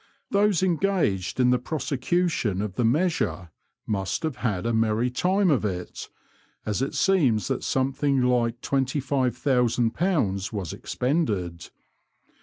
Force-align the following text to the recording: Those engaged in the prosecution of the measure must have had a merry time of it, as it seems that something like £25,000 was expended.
Those 0.31 0.63
engaged 0.63 1.39
in 1.39 1.51
the 1.51 1.59
prosecution 1.59 2.59
of 2.59 2.73
the 2.73 2.83
measure 2.83 3.51
must 3.85 4.23
have 4.23 4.37
had 4.37 4.65
a 4.65 4.73
merry 4.73 5.11
time 5.11 5.51
of 5.51 5.63
it, 5.63 6.09
as 6.65 6.81
it 6.81 6.95
seems 6.95 7.49
that 7.49 7.63
something 7.63 8.19
like 8.23 8.61
£25,000 8.61 10.51
was 10.51 10.73
expended. 10.73 11.69